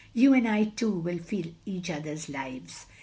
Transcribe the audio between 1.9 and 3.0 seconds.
other's lives.